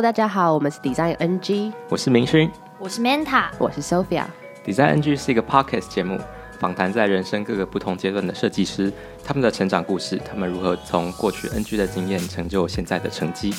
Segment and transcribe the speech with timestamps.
[0.00, 4.24] Hello，大家好，我们是 Design NG，我是明勋，我是 Manta，我是 Sophia。
[4.64, 6.18] Design NG 是一个 Podcast 节目，
[6.58, 8.90] 访谈在人生各个不同阶段的设计师，
[9.22, 13.54] 他们的成长故事，他们如何从过去 NG 的经验成就现在的成绩。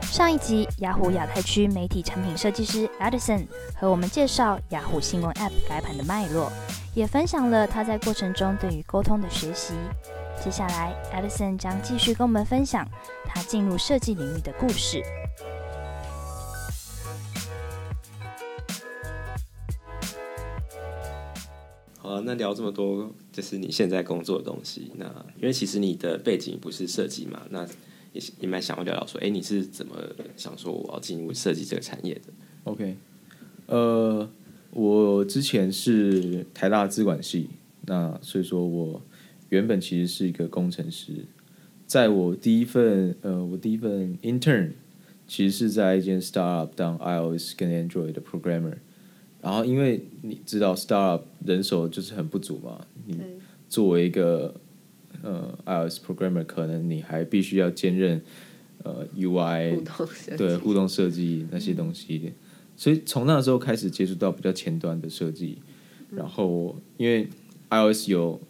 [0.00, 3.46] 上一集，雅虎亚太区媒体产品设计师 Edison
[3.78, 6.50] 和我们介绍雅虎新闻 App 改版的脉络，
[6.94, 9.74] 也分享了他在过程中对于沟通的学习。
[10.44, 12.86] 接下来，Edison 将继续跟我们分享
[13.24, 15.02] 他进入设计领域的故事。
[21.96, 24.92] 好了，那聊这么多，就是你现在工作的东西。
[24.96, 25.06] 那
[25.38, 27.66] 因为其实你的背景不是设计嘛，那
[28.12, 29.96] 也也蛮想要聊聊说，哎，你是怎么
[30.36, 32.20] 想说我要进入设计这个产业的
[32.64, 32.98] ？OK，
[33.64, 34.28] 呃，
[34.72, 37.48] 我之前是台大资管系，
[37.86, 39.00] 那所以说我。
[39.54, 41.12] 原本其实是一个工程师，
[41.86, 44.72] 在我第一份呃，我第一份 intern
[45.28, 48.74] 其实是在一间 startup 当 iOS 跟 Android 的 programmer。
[49.40, 53.16] 然后因为你知道 startup 人手就是很不足嘛，你
[53.68, 54.52] 作为一个
[55.22, 58.20] 呃 iOS programmer，可能你还必须要兼任
[58.82, 59.80] 呃 UI
[60.36, 62.32] 对互动设计那些东西，嗯、
[62.76, 65.58] 所以从那时候开始接触到比较前端的设计。
[66.10, 67.28] 然后因为
[67.70, 68.40] iOS 有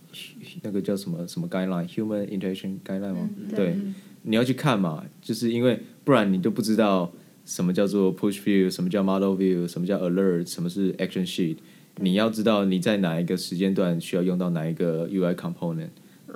[0.63, 3.29] 那个叫什么什么 guideline，human interaction guideline 吗？
[3.37, 3.77] 嗯、对，
[4.23, 7.13] 你要去看嘛，就是因为不然你都不知道
[7.45, 11.57] 什么叫做 push view，什么叫 model view，什么叫 alert，什么是 action sheet。
[11.97, 15.91] 你要知道你在哪一个时间段需要用到哪一个 UI component。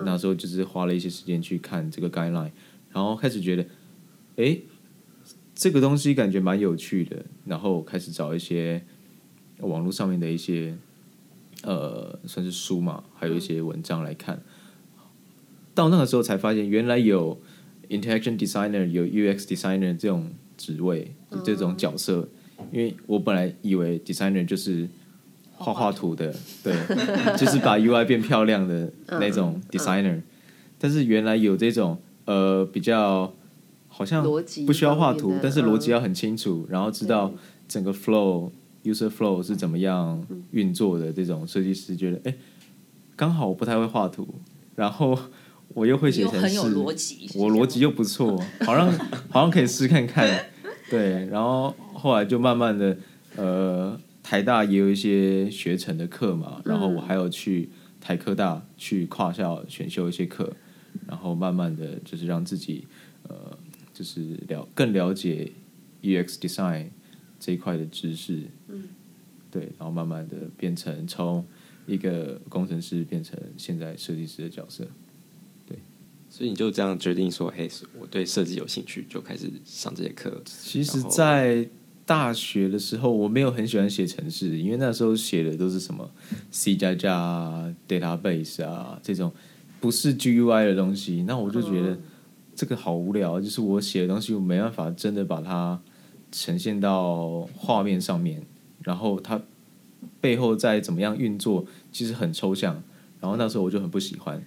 [0.04, 2.52] 那时候就是花了一些时间去看这个 guideline，
[2.92, 3.66] 然后开始觉得，
[4.36, 4.58] 哎，
[5.54, 8.84] 这个东西感觉蛮有趣的，然后开始找一些
[9.58, 10.76] 网络上面的一些。
[11.64, 14.36] 呃，算是书嘛，还有一些文章来看。
[14.96, 15.02] 嗯、
[15.74, 17.40] 到那个时候才发现，原来有
[17.88, 21.14] interaction designer，有 UX designer 这种职位，
[21.44, 22.28] 这种角色。
[22.58, 24.88] 嗯、因为我本来以为 designer 就是
[25.52, 26.32] 画画图的，
[26.62, 26.72] 对，
[27.36, 30.12] 就是把 UI 变漂亮的那种 designer。
[30.12, 30.22] 嗯嗯、
[30.78, 33.34] 但是原来有这种呃比较
[33.88, 34.22] 好像
[34.64, 37.32] 不需要画图，但是逻辑要很清楚，然后知道
[37.66, 38.52] 整个 flow。
[38.88, 41.12] User flow 是怎么样运作的？
[41.12, 42.38] 这种设计师觉得，哎、欸，
[43.14, 44.26] 刚好我不太会画图，
[44.74, 45.18] 然后
[45.74, 46.56] 我又会写程式，
[47.36, 48.90] 我逻辑又不错，好像
[49.28, 50.46] 好像可以试看看。
[50.88, 52.96] 对，然后后来就慢慢的，
[53.36, 57.68] 呃，台大也有一些学程的课嘛，然后我还有去
[58.00, 60.50] 台科大去跨校选修一些课，
[61.06, 62.86] 然后慢慢的就是让自己，
[63.28, 63.58] 呃，
[63.92, 65.52] 就是了更了解
[66.02, 66.86] UX design。
[67.40, 68.88] 这一块的知识，嗯，
[69.50, 71.44] 对，然后慢慢的变成从
[71.86, 74.84] 一个工程师变成现在设计师的角色，
[75.66, 75.78] 对，
[76.28, 80.42] 所以你就这样决定说，嘿，我对设计有兴趣，就开始上这些课。
[80.44, 81.68] 其实，在
[82.04, 86.10] 大学的时候，我没有很喜欢写程式，因为那时候写的都是什么
[86.50, 89.32] C 加加、database 啊这种
[89.80, 91.96] 不是 GUI 的东西，那我就觉得
[92.54, 95.80] 这个好无聊，就是我写的东西我没办法真的把它。
[96.30, 98.42] 呈现到画面上面，
[98.82, 99.40] 然后它
[100.20, 102.82] 背后再怎么样运作，其实很抽象。
[103.20, 104.42] 然后那时候我就很不喜欢。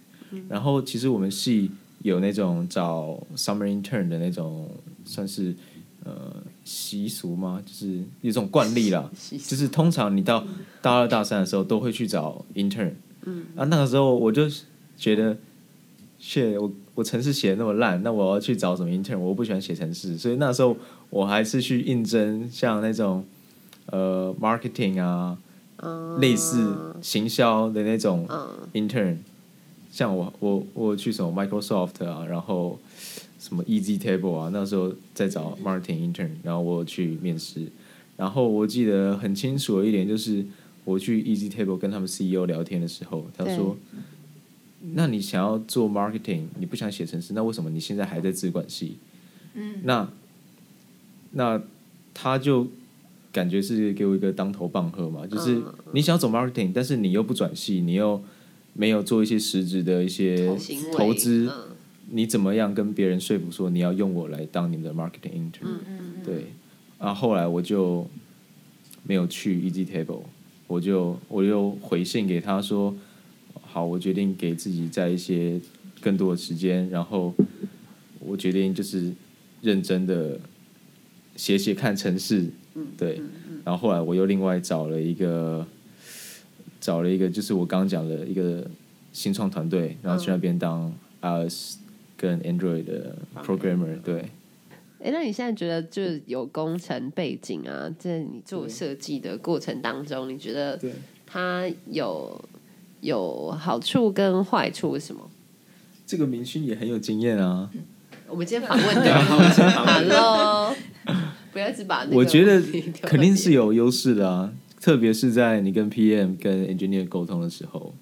[0.48, 1.70] 然后其实我们系
[2.02, 4.70] 有那种找 summer intern 的那种，
[5.04, 5.54] 算是
[6.04, 6.34] 呃
[6.64, 7.62] 习俗吗？
[7.66, 9.10] 就是一种惯例啦。
[9.30, 10.46] 就是通常你到
[10.80, 12.92] 大二大三的时候都会去找 intern。
[13.24, 13.44] 嗯。
[13.56, 14.48] 啊，那个时候我就
[14.96, 15.36] 觉得，
[16.18, 16.70] 谢我。
[16.94, 19.18] 我程式写的那么烂，那我要去找什么 intern？
[19.18, 20.76] 我不喜欢写程式，所以那时候
[21.12, 23.22] 我还是去应征像那种
[23.86, 25.36] 呃 marketing 啊，
[25.76, 28.26] 嗯、类似行销的那种
[28.72, 29.18] intern。
[29.90, 32.78] 像我我我去什么 Microsoft 啊，然后
[33.38, 37.66] 什么 Easy Table 啊，那时候在找 marketing intern，然后我去面试。
[38.16, 40.42] 然后我记得很清楚的一点就是，
[40.86, 43.76] 我去 Easy Table 跟他们 CEO 聊天的时候，他说。
[44.94, 48.96] 那你想要做 marketing，你不想写程式，那为什么你现在还在资管系？
[49.54, 50.08] 嗯，那
[51.32, 51.60] 那
[52.14, 52.66] 他就
[53.32, 55.60] 感觉是给我一个当头棒喝嘛，就是
[55.92, 58.22] 你想要走 marketing，但是你又不转系，你又
[58.74, 60.56] 没有做一些实质的一些
[60.94, 61.50] 投资，
[62.10, 65.64] 你怎么样跟别人说服说你要用我来当你们的 marketing intern？
[65.64, 66.46] 嗯嗯嗯，对，
[66.98, 68.06] 啊后后来我就
[69.04, 70.22] 没有去 Easy Table，
[70.66, 72.94] 我就我又回信给他说。
[73.64, 75.58] 好，我决定给自己在一些
[76.02, 77.32] 更多的时间，然后
[78.20, 79.10] 我决定就是
[79.62, 80.38] 认真的
[81.36, 82.46] 写写看城市，
[82.96, 83.20] 对，
[83.64, 85.66] 然后后来我又另外找了一个
[86.80, 88.66] 找了一个就是我刚刚讲的一个
[89.12, 91.76] 新创团队，然后去那边当 iOS
[92.16, 94.30] 跟 Android 的 programmer，对，
[95.02, 100.78] 哎，那你现在觉得就是有工程背景啊，在你做设计的过程当中，你觉得
[101.26, 102.44] 它有
[103.00, 105.30] 有好处跟坏处是什么？
[106.04, 107.70] 这个明勋也很有经验啊。
[108.28, 110.74] 我们今天访问的， Hello，
[111.52, 112.62] 不要只把那个我觉得
[113.02, 117.94] 肯定是有优势的啊，特别是在你跟 PM 跟 Engineer 沟通的时候，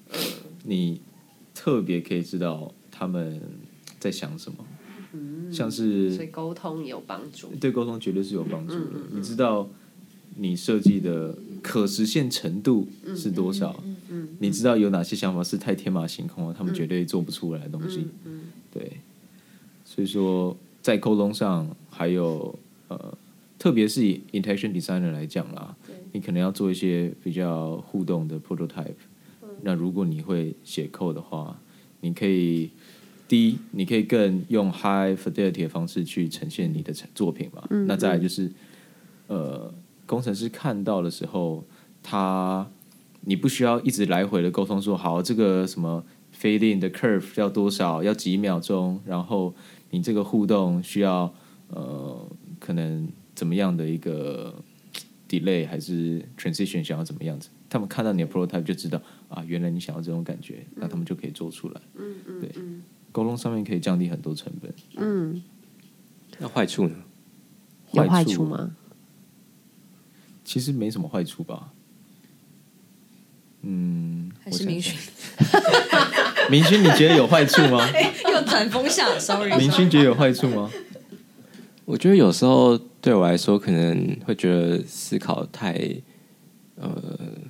[0.63, 1.01] 你
[1.53, 3.41] 特别可以知道他们
[3.99, 4.57] 在想什么。
[5.51, 8.91] 像是，所以沟通有帮助，对沟通绝对是有帮助的。
[9.11, 9.67] 你知道
[10.37, 13.83] 你设计的可实现程度是多少？
[14.39, 18.07] 你知道有哪些想法是太天马行空了，他们绝对做不出来的东西。
[18.73, 18.99] 对，
[19.83, 22.70] 所以说在沟通上，还有呃，
[23.61, 25.75] 特别是以 interaction designer 来讲啦，
[26.13, 28.95] 你可能要做一些比较互动的 prototype。
[29.61, 31.61] 那如果你会写 code 的话，
[31.99, 32.71] 你可以。
[33.27, 37.63] 第一，你可以更用 high fidelity 的方式去呈现你的作品嘛？
[37.69, 38.51] 嗯嗯，那再来就是，
[39.27, 39.73] 呃，
[40.05, 41.63] 工程师看到的时候，
[42.03, 42.69] 他
[43.21, 46.03] 你不需要一直来回的沟通说，好，这个什么
[46.37, 49.55] fade in 的 curve 要多少，要几秒钟，然后
[49.91, 51.33] 你这个互动需要
[51.69, 52.27] 呃，
[52.59, 53.07] 可能
[53.41, 54.53] 怎么样的一个
[55.27, 57.49] delay 还是 transition 想要怎么样子？
[57.67, 61.81] 他们看到你的 prototype 就知道啊，原来你想要这种感觉，那他们就可以做出来。
[61.95, 62.51] 嗯嗯，对。
[63.11, 64.71] 沟通上面可以降低很多成本。
[64.97, 65.41] 嗯，
[66.37, 66.93] 那坏处呢？
[67.93, 68.75] 有坏处吗？
[70.45, 71.73] 其实没什么坏处吧。
[73.63, 74.95] 嗯，还是明勋。
[76.51, 77.89] 明勋，你觉得有坏处吗？
[78.31, 79.57] 又转风向，sorry。
[79.57, 80.69] 明勋觉得有坏处吗？
[81.85, 85.73] 我觉得有时候对我来说，可能会觉得思考太
[86.75, 86.95] 呃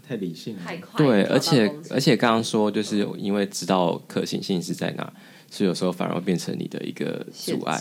[0.08, 0.98] 太理性，太快。
[0.98, 5.14] 对，而且而且刚刚说，就是因为知道可行性是在哪。
[5.54, 7.78] 所以有时候反而会变成你的一个阻碍，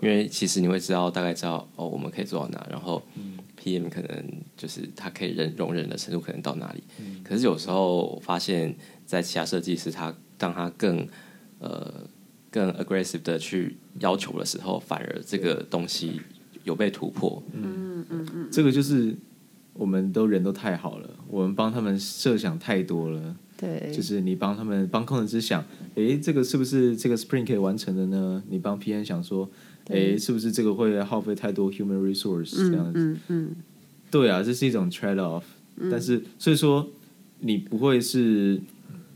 [0.00, 3.02] 因为其实你会知道大概知道哦，我们可以做到哪，然后
[3.60, 4.24] PM 可能
[4.56, 6.84] 就是他可以忍容忍的程度可能到哪里。
[7.24, 8.72] 可是有时候发现，
[9.04, 11.04] 在其他设计师他当他更
[11.58, 11.92] 呃
[12.48, 16.20] 更 aggressive 的去要求的时候，反而这个东西
[16.70, 17.42] 有被突破。
[17.52, 19.14] 嗯嗯嗯，这个就是
[19.72, 23.36] 我们都人都太好了，我们帮他们设想太多了。
[23.56, 25.62] 对，就是你帮他们帮控制师想，
[25.94, 28.42] 哎，这个是不是这个 Spring 可以完成的呢？
[28.48, 29.50] 你帮 PN 想说，
[29.88, 32.92] 哎，是不是这个会耗费太多 human resource 这样子？
[32.94, 33.56] 嗯嗯，
[34.10, 35.42] 对啊，这是一种 trade off。
[35.90, 36.88] 但是所以说，
[37.40, 38.60] 你不会是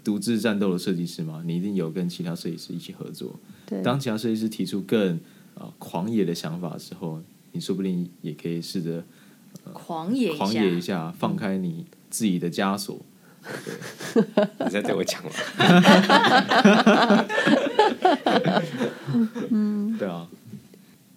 [0.03, 1.43] 独自战斗的设计师嘛？
[1.47, 3.39] 你一定有跟其他设计师一起合作。
[3.65, 5.19] 对，当其他设计师提出更
[5.55, 7.23] 啊狂野的想法的时候，
[7.55, 9.05] 你说不定也可以试着
[9.73, 13.01] 狂野狂野一下，放开你自己的枷锁。
[14.15, 14.23] 对，
[14.65, 15.31] 你在对我讲吗？
[19.99, 20.29] 对啊，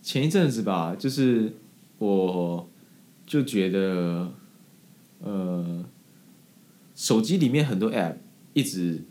[0.04, 1.54] 前一阵子吧，就是
[1.98, 2.69] 我
[3.25, 4.31] 就觉得，
[5.22, 5.86] 呃，
[6.95, 8.18] 手机里面很多 App
[8.54, 9.04] 一直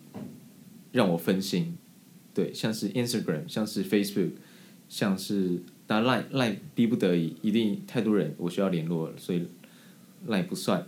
[0.92, 1.76] 让我分心，
[2.32, 4.32] 对，像是 Instagram，像是 Facebook，
[4.88, 9.46] 像是当然 Line Line 逼不得已，一定太多人我需要联络了，所以
[10.26, 10.86] Line 不算。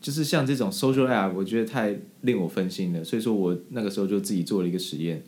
[0.00, 5.22] 就是像这种 social app，我觉得太令我分心了，所以说我那个时候就自己做了一个实验，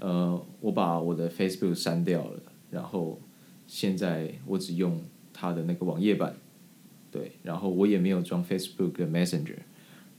[0.00, 3.20] 呃，我把我的 Facebook 删掉了，然后
[3.68, 5.00] 现在我只用
[5.32, 6.34] 它的那个网页版，
[7.12, 9.58] 对，然后我也没有装 Facebook 的 Messenger，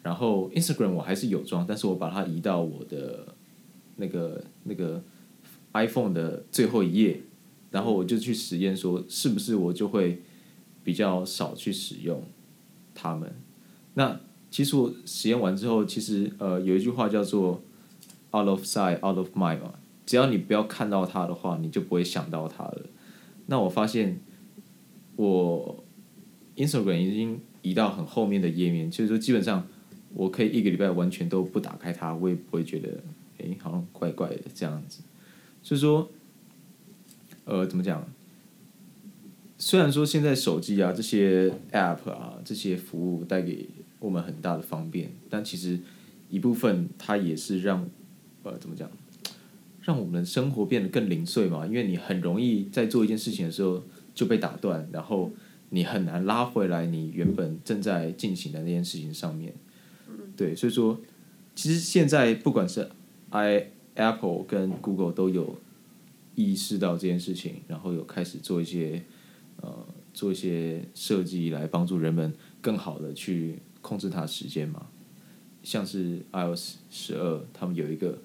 [0.03, 3.35] 然后 Instagram 我还是有装，但是我把它移到我的
[3.97, 5.03] 那个那个
[5.73, 7.21] iPhone 的最后一页，
[7.71, 10.21] 然后我就去实验说是不是我就会
[10.83, 12.23] 比较少去使用
[12.93, 13.33] 它们。
[13.95, 17.61] 那其实我实验完之后，其实呃有一句话叫做
[18.33, 19.73] “out of sight, out of mind” 嘛，
[20.05, 22.85] 只要你不要看到它的话，你就不会想到它了。
[23.47, 24.19] 那我发现
[25.15, 25.83] 我
[26.55, 29.67] Instagram 已经移到很后面的页面，就是说基本上
[30.13, 33.03] 我可以一个礼拜完全都不打开它，我也不会觉得
[33.37, 35.01] 诶好像怪怪的这样子。
[35.63, 36.09] 所以说，
[37.45, 38.07] 呃，怎么讲？
[39.57, 43.69] 虽然说现在手机啊这些 App 啊这些服务带给
[43.99, 45.79] 我们很大的方便，但其实
[46.29, 47.87] 一部分它也是让
[48.41, 48.89] 呃怎么讲，
[49.81, 51.67] 让我们的生活变得更零碎嘛。
[51.67, 53.83] 因为你很容易在做一件事情的时候
[54.15, 55.31] 就被打断，然后
[55.69, 59.53] 你很难拉回来你原本正在进行的那件事情上面。
[60.35, 60.99] 对，所以说
[61.53, 62.89] 其实现在不管是
[63.29, 65.59] i Apple 跟 Google 都有
[66.35, 69.03] 意识到这件事情，然后有开始做一些。
[69.57, 74.87] 呃，做一些设计来帮助人们更好的去控制它的时间嘛，
[75.61, 78.17] 像是 iOS 十二，他们有一个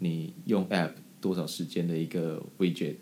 [0.00, 2.96] 你用 App 多少时间的一个 widget，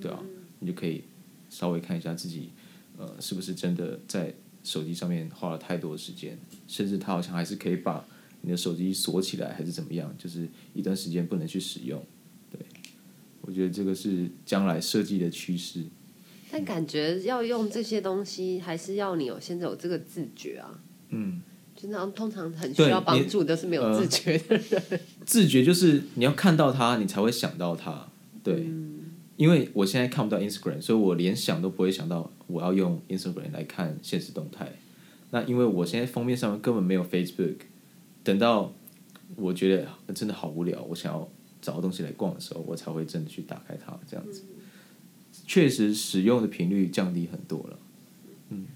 [0.00, 0.22] 对啊，
[0.60, 1.02] 你就可以
[1.50, 2.50] 稍微看一下自己，
[2.96, 6.38] 呃，是不是真的在手机上面花了太多的时间，
[6.68, 8.06] 甚至它好像还是可以把
[8.42, 12.00] 你的手机锁起来，还是怎么样，就是一段时间不能去使用。
[13.42, 15.84] 对，我觉得这个是将来设计的趋势。
[16.50, 20.80] 但感觉要用这些东西，还是要你有现在有这个自觉啊。
[21.10, 21.42] 嗯。
[21.74, 24.82] 就那通常很需要帮助，都是没有自觉的人。
[24.90, 28.06] 呃、 自觉就是你要看到它，你才会想到它。
[28.44, 29.06] 对，嗯、
[29.36, 34.70] 因为我现在看不到 Instagram，所以我连想都不会想到我要用 Instagram 来看现实动态。
[35.30, 37.56] 那因为我现在封面上面根本没有 Facebook，
[38.22, 38.74] 等到
[39.36, 41.26] 我觉得真的好无聊，我想要
[41.62, 43.98] 找个东西来逛的时候，我才会真的去打开它。
[44.06, 44.42] 这样子，
[45.46, 47.78] 确实使用的频率降低很多了。
[48.50, 48.66] 嗯。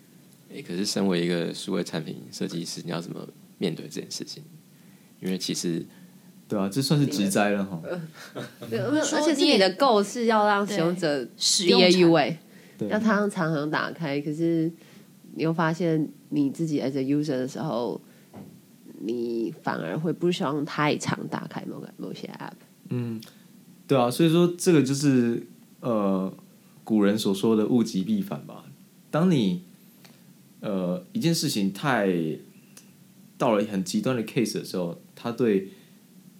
[0.53, 3.29] 欸、可是身为一个数位产品设计师，你要怎么
[3.59, 4.43] 面对这件事情？
[5.21, 5.85] 因为其实，
[6.49, 7.83] 对啊，这算是职灾了哈。
[8.71, 12.37] 而且是你的 goal 是要让使用者使用 UI，
[12.89, 14.19] 要他常常打开。
[14.21, 14.73] 可是
[15.35, 18.01] 你又发现你自己 as a user 的时候，
[19.01, 22.53] 你反而会不希望太常打开某个某些 app。
[22.91, 23.21] 嗯，
[23.87, 25.47] 对啊，所以说这个就是
[25.81, 26.33] 呃
[26.85, 28.65] 古人所说的物极必反吧。
[29.11, 29.63] 当你
[30.61, 32.09] 呃，一件事情太
[33.39, 35.69] 到了很极端的 case 的时候，它对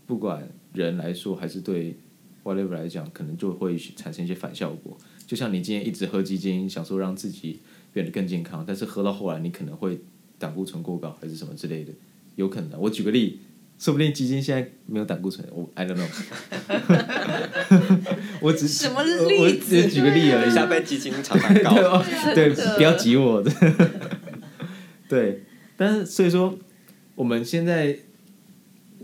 [0.07, 1.97] 不管人来说，还是对
[2.43, 4.97] whatever 来讲，可能就会产生一些反效果。
[5.27, 7.61] 就像你今天一直喝鸡精，想说让自己
[7.93, 10.01] 变得更健康，但是喝到后来，你可能会
[10.39, 11.93] 胆固醇过高，还是什么之类的，
[12.37, 12.81] 有可能。
[12.81, 13.41] 我举个例，
[13.79, 16.09] 说不定基金现在没有胆固醇，我 I don't know。
[18.41, 19.25] 我只什么例子？
[19.39, 20.51] 我只举个例而已。
[20.51, 22.03] 下被鸡精常常告，
[22.35, 23.45] 对，不要挤我。
[25.09, 25.43] 对，
[25.77, 26.59] 但是所以说，
[27.15, 27.99] 我们现在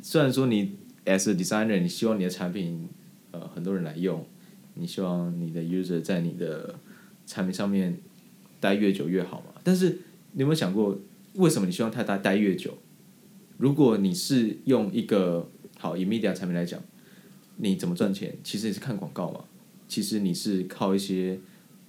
[0.01, 2.89] 虽然说你 as a designer，你希望你的产品
[3.31, 4.27] 呃很多人来用，
[4.75, 6.75] 你希望你的 user 在你的
[7.27, 7.99] 产品上面
[8.59, 9.53] 待越久越好嘛？
[9.63, 9.99] 但是
[10.33, 10.99] 你有没有想过，
[11.35, 12.79] 为什么你希望他待待越久？
[13.63, 16.83] 如果你是用一个好以 media 产品来讲，
[17.59, 18.37] 你怎么赚钱？
[18.43, 19.45] 其实也是看广告嘛。
[19.87, 21.39] 其实你是靠一些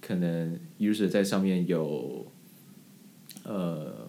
[0.00, 2.24] 可能 user 在上面有。
[3.42, 4.08] 呃，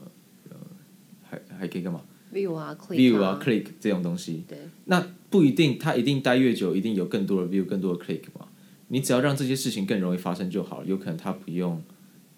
[1.23, 4.43] 还还可以干嘛？view 啊，view 啊，click 这种东西。
[4.47, 4.59] 对。
[4.85, 8.47] 那不一定，他一定待越久，一定有更多的 view，更多的 click 嘛。
[8.89, 11.81] 你只要让这些事情更容易发生就好，有可能他不用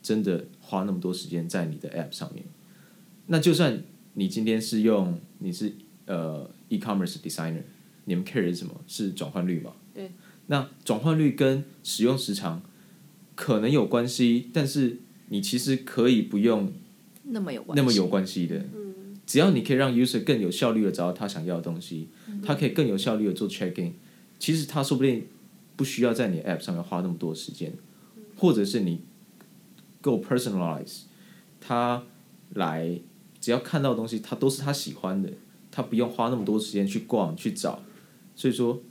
[0.02, 2.46] 真的花那么多时间在你的 app 上面。
[3.26, 3.84] 那就算
[4.20, 5.72] 你今天是用，你是
[6.08, 7.62] 呃 e-commerce designer，
[8.06, 8.74] 你们 care 是什么？
[8.88, 9.74] 是转换率嘛？
[9.94, 10.12] 对。
[10.48, 12.64] 那转换率跟使用时长
[13.36, 14.98] 可能有关系，但是
[15.30, 16.74] 你其实可以不用。
[17.26, 18.66] 那么有关系，那么有关系的，
[19.28, 22.08] 只要你可以让 user 更有效率的找到他想要的东西，
[22.44, 23.94] 他可以更有效率的做 check in，
[24.40, 25.28] 其实他说不定
[25.76, 27.74] 不需要在你 app 上面花那么多时间，
[28.36, 29.02] 或者是你
[30.02, 31.02] 够 personalize，
[31.60, 32.06] 他
[32.56, 33.00] 来
[33.48, 35.32] 只要看到的东西，他都是他喜欢的，
[35.72, 37.82] 他不用花那么多时间去逛去找，
[38.36, 38.82] 所以说，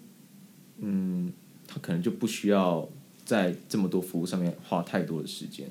[0.79, 1.31] 嗯，
[1.67, 2.89] 他可能就不需要
[3.23, 5.69] 在这么多服务上面花太多的时间。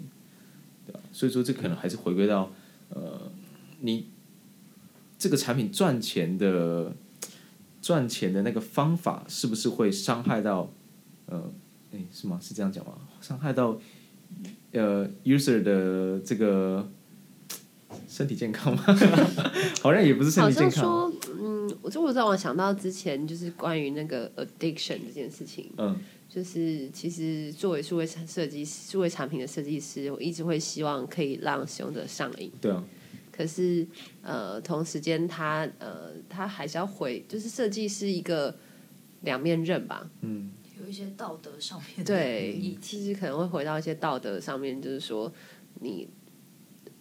[1.11, 2.51] 所以说，这可能还是回归到，
[2.89, 3.31] 呃，
[3.81, 4.05] 你
[5.17, 6.93] 这个产品赚钱的
[7.81, 10.69] 赚钱的那个方法，是不是会伤害到，
[11.25, 11.51] 呃，
[11.91, 12.39] 哎，是吗？
[12.39, 12.99] 是这样讲吗？
[13.19, 13.79] 伤害到
[14.73, 16.87] 呃 user 的这个
[18.07, 18.83] 身体健康吗？
[19.81, 20.83] 好像也不是身体健康。
[20.83, 25.71] 说，嗯，我就我让我想到之前就是关于那个 addiction 这件事情。
[25.77, 25.97] 嗯。
[26.27, 32.51] 就是其实作为数位设计师、数位产品的设计师，我一直会希望可以让使用者上瘾。
[32.59, 32.83] 对啊。
[33.31, 33.87] 可是
[34.21, 38.53] 呃，同时间他呃，他还是要回，就是设计是一个
[39.21, 40.09] 两面刃吧。
[40.21, 40.51] 嗯。
[40.83, 42.03] 有一些道德上面的。
[42.03, 45.31] 对，其实可能会回到一些道德上面，就是说
[45.79, 46.05] 你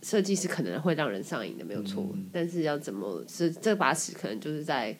[0.04, 2.06] 设计师可能会让人上瘾的，没有错。
[2.14, 2.28] 嗯。
[2.30, 4.94] 但是要怎么是这把尺，可能就是在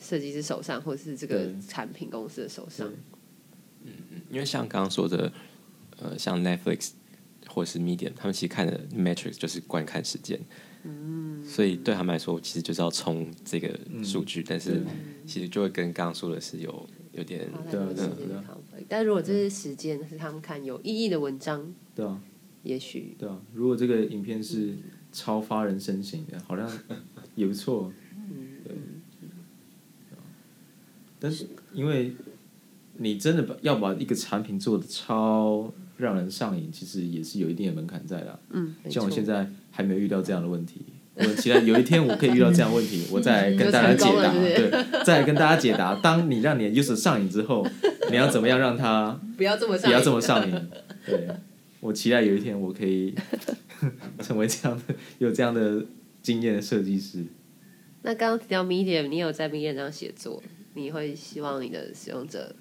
[0.00, 2.88] 设计师手上，或者是这个产品公司的手上。
[3.84, 5.32] 嗯嗯，因为像刚刚说的，
[6.00, 6.90] 呃，像 Netflix
[7.46, 10.38] 或是 Medium，他们其实看的 metrics 就是观看时间，
[10.82, 14.82] 嗯，所以对他们来说，其实就是要冲这个数据，嗯、但是
[15.24, 18.84] 其实就会跟刚刚说的是有有点对对对。
[18.88, 22.20] 但如果这些时间是他们看有意义的文章，对啊，
[22.68, 24.74] 也许对啊，如果这个影片是
[25.10, 26.70] 超发人深省的，好像
[27.34, 28.76] 也不错，嗯，对，
[31.18, 32.14] 但是因为。
[33.00, 38.40] 你真的把要把一个产品做的超让人上瘾，其实也是有一定的门槛在的。
[38.50, 40.80] 嗯，像我现在还没有遇到这样的问题，
[41.14, 44.32] 我期待有一天我可以遇到这样的问题， 我再来跟大家解答。
[44.32, 47.64] 对，再来跟大家解答，当你让你的 user 上瘾之后，
[48.10, 50.68] 你要怎么样让他不要这么不要这么上瘾？
[51.06, 51.28] 对，
[51.80, 53.14] 我期待有一天我可以
[54.20, 55.84] 成为这样的有这样的
[56.22, 57.24] 经验的设计师。
[58.02, 60.42] 那刚刚提到 Medium，你有在 Medium 上写作，
[60.74, 62.54] 你会希望你的使用者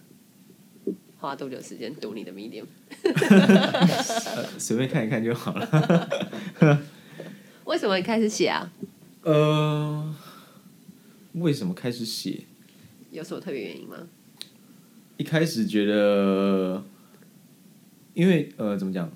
[1.17, 2.65] 花多久时间读你的 Medium？
[4.57, 6.09] 随便看一看就好了。
[7.65, 8.71] 为什么你开始写啊？
[9.23, 10.15] 呃，
[11.33, 12.41] 为什么开始写？
[13.11, 13.97] 有什么特别原因吗？
[15.17, 16.83] 一开始觉得，
[18.17, 19.11] 因为呃，怎么讲？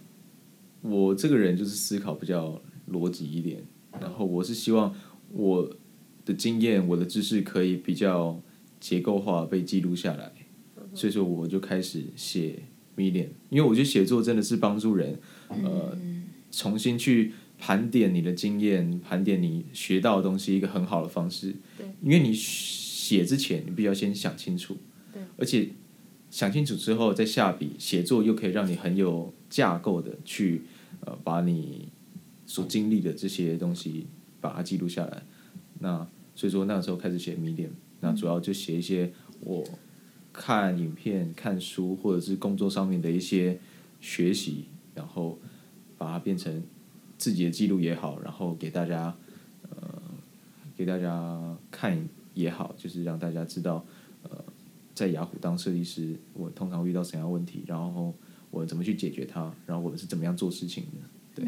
[0.82, 3.60] 我这个人就是思考比较逻辑一点，
[4.00, 4.96] 然后我是希望
[5.32, 5.76] 我
[6.24, 8.40] 的经验、我的知识可以比较
[8.80, 10.32] 结构化被记录下来，
[10.94, 12.60] 所以说我就开始写
[12.96, 15.98] Medium，因为我觉得写作真的是帮助人呃
[16.52, 21.56] 重新去盘点你的经验、盘点你学到的东西一个很好的方式。
[21.76, 24.78] 对，因为你写之前，你必须要先想清楚，
[25.12, 25.70] 对，而且。
[26.32, 30.64] 想清楚之后再下笔写作，又可以让你很有架构的去
[31.02, 31.90] 呃把你
[32.46, 34.08] 所经历的这些东西
[34.40, 35.24] 把它记录下来。
[35.80, 39.12] 那所以说那个时候开始写 Medium，那主要就写一些
[39.42, 39.62] 我
[40.32, 43.60] 看影片、看书或者是工作上面的一些
[44.00, 45.38] 学习，然后
[45.98, 46.64] 把它变成
[47.18, 49.14] 自己的记录也好，然后给大家
[49.70, 50.02] 呃
[50.78, 53.86] 给大家看也好，就是让大家知道。
[54.94, 57.64] 在雅虎当设计师，我通常会遇到什么样问题？
[57.66, 58.14] 然后
[58.50, 59.54] 我怎么去解决它？
[59.66, 61.42] 然后我们是怎么样做事情的？
[61.42, 61.48] 对，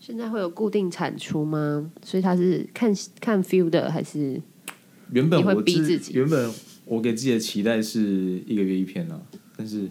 [0.00, 1.90] 现在会有固定产出吗？
[2.02, 4.40] 所以他是看看 feel 的，还是
[5.12, 6.14] 原本我逼自己？
[6.14, 6.52] 原本
[6.84, 9.22] 我给自己的期待是一个月一篇啊，
[9.56, 9.88] 但是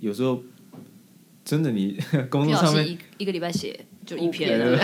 [0.00, 0.42] 有时候
[1.44, 1.98] 真的你
[2.30, 4.58] 工作上面一一个礼拜写就一篇，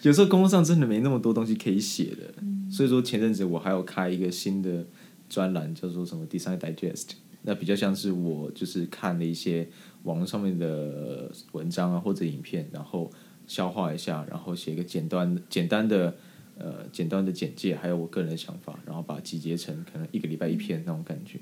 [0.00, 4.86] 有时候工作上真的没那么多东西可以写的，嗯、所以说前阵子我还有开一个新的。
[5.28, 7.10] 专栏叫做什么 Design Digest，
[7.42, 9.68] 那比较像是我就是看了一些
[10.04, 13.10] 网络上面的文章啊或者影片，然后
[13.46, 16.16] 消化一下，然后写一个简单简单的
[16.58, 21.38] 呃简单的简介，还有我个人的想法，然后把它集结成可能一个礼拜一篇那种感觉。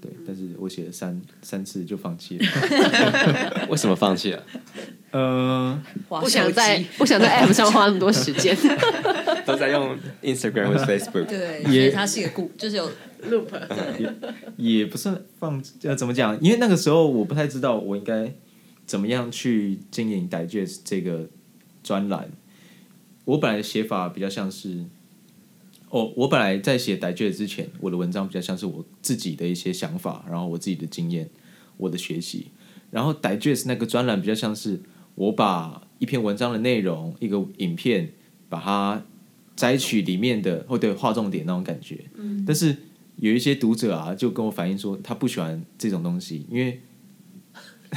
[0.00, 2.46] 对，但是我写了三三次就放弃了。
[3.68, 4.42] 为什么放弃了？
[5.10, 8.56] 呃，不想在不想在 App 上花那么多时间，
[9.44, 11.26] 都在用 Instagram 或 Facebook。
[11.26, 12.90] 对，也它是一个故，就是有。
[13.30, 13.46] Loop
[13.96, 16.38] 也也不算放，要怎么讲？
[16.42, 18.30] 因为那个时候我不太知道我应该
[18.84, 21.26] 怎么样去经营 Digest 这个
[21.82, 22.30] 专栏。
[23.24, 24.84] 我本来写法比较像是，
[25.90, 31.30] 哦，我本来在写 Digest 之前，我的文章比较像是我自己的一些想法，然后我自己的经验，
[31.76, 32.48] 我的学习。
[32.90, 34.80] 然后 Digest 那个专栏比较像是
[35.14, 38.12] 我把一篇文章的内容，一个影片，
[38.48, 39.04] 把它
[39.56, 42.04] 摘取里面的，或者划重点那种感觉。
[42.14, 42.76] 嗯，但是。
[43.18, 46.80] 有一些读者啊，就跟我反映说，他不喜欢这种东西，因为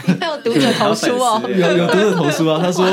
[0.22, 2.86] 有读者投书哦，有有读者投书啊， 他说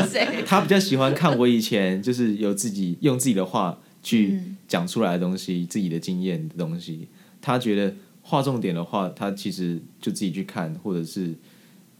[0.46, 7.08] 他比较喜欢看我以前就是有自己用自己的话去讲出来的东西，自己的经验的东西。
[7.40, 11.34] 他觉得划重点的话，他其实就自己去看，或者是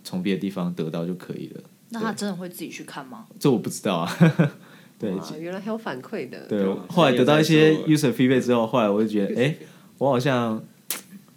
[0.02, 1.60] 从别的地方得到就可以了。
[1.90, 3.26] 那他真的会自己去看吗？
[3.38, 4.16] 这我不知道啊。
[4.98, 6.46] 对，原来还有反馈的。
[6.48, 9.54] 对，后来得到一些 user feedback 之后，后来我就觉得，哎。
[9.98, 10.60] 我好像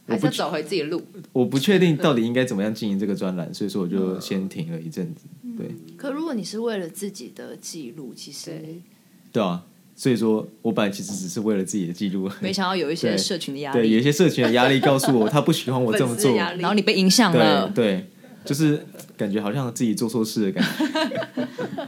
[0.07, 1.01] 还是要走回自己的路。
[1.33, 5.25] 我不确定到底应该怎么样经营这个专栏，所以说我就先停了一阵子。
[5.57, 5.67] 对。
[5.97, 8.61] 可如果你是为了自己的记录，其实
[9.31, 9.63] 对啊，
[9.95, 18.05] 所以说我本来其实只是为了自己的记录，没想到有一些 社群的压力，对，有一些社群的压力告诉我他不喜欢我这么做，然后你被影响了，对，
[18.45, 18.85] 就是
[19.17, 21.87] 感觉好像自己做错事的感觉。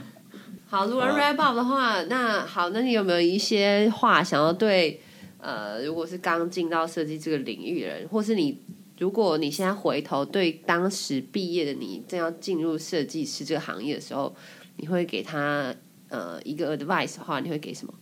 [0.66, 5.00] 好，如果 wrap up 的话，那好，那你有没有一些话想要对？
[5.40, 8.58] 呃，如果是刚进到设计这个领域的人，或是你，
[8.98, 14.34] 如果你现在回头对当时毕业的你正要进入设计师这个行业的时候，
[14.76, 15.74] 你会给他
[16.08, 17.94] 呃一个 advice 的话，你会给什么？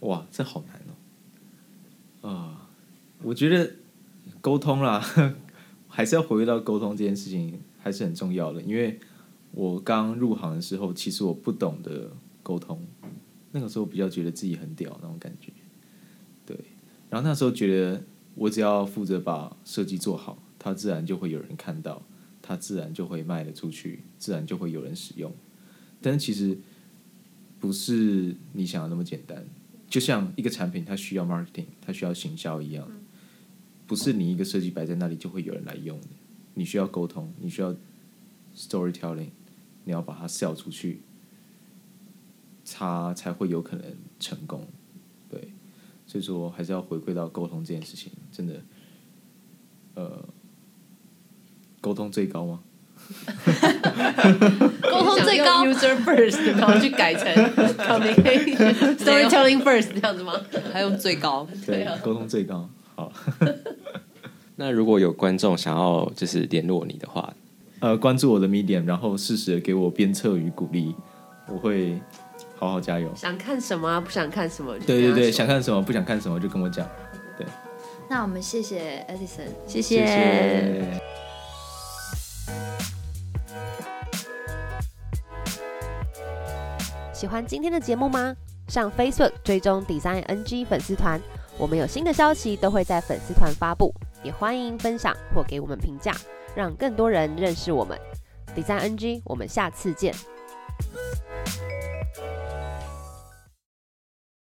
[0.00, 0.80] 哇，这好难
[2.20, 2.28] 哦！
[2.28, 2.68] 啊、
[3.22, 3.74] 我觉得
[4.40, 5.00] 沟通啦，
[5.88, 8.60] 还是要回归到沟通这件事情，还是很重要的。
[8.62, 8.98] 因为
[9.52, 12.10] 我刚入行的时候，其实我不懂得
[12.42, 12.80] 沟通，
[13.52, 15.52] 那个时候比较觉得自己很屌那种感觉。
[17.12, 18.02] 然后那时候觉得，
[18.34, 22.00] 我只要负责把设计做好，它自然就会有人看到，
[22.40, 25.30] 它自然就会卖得出去，自然就会有人使用。
[26.00, 26.56] 但是其实
[27.60, 29.44] 不是你想的那么简单。
[29.90, 32.90] 就像一个产品，它需要 marketing，它需要行销一样，
[33.86, 36.06] 不是你一个设计摆在那里就会有人来用的。
[36.54, 37.76] 你需要沟通，你需要
[38.56, 39.32] storytelling，
[39.84, 41.02] 你要把它 sell 出去，
[42.64, 43.84] 它才会有可能
[44.18, 44.66] 成功。
[46.12, 48.60] 所以说，还是要回归到沟通这件事情，真的，
[49.94, 50.22] 呃，
[51.80, 52.60] 沟通最高吗？
[54.82, 57.26] 沟通最高，user first，然后去改成
[57.80, 60.34] communication，storytelling first 这样子吗？
[60.70, 61.48] 还用最高？
[61.64, 62.68] 对，沟通最高。
[62.94, 63.10] 好。
[64.56, 67.32] 那如果有观众想要就是联络你的话，
[67.80, 70.94] 呃，关注我的 Medium，然后适时的给我鞭策与鼓励，
[71.48, 71.98] 我会
[72.66, 73.12] 好好加油。
[73.16, 74.00] 想看什么？
[74.00, 74.78] 不想看什么？
[74.78, 75.82] 对对对，想看什么？
[75.82, 76.38] 不想看什么？
[76.38, 76.88] 就跟我讲。
[77.36, 77.46] 对。
[78.08, 80.06] 那我们谢谢 Edison，谢谢。
[80.06, 81.02] 谢谢。
[87.12, 88.34] 喜欢今天的节目吗？
[88.68, 91.20] 上 Facebook 追踪 Design NG 粉丝团，
[91.58, 93.92] 我们有新的消息都会在粉丝团发布。
[94.22, 96.14] 也欢迎分享或给我们评价，
[96.54, 97.98] 让更多人认识我们。
[98.54, 100.14] Design NG，我们下次见。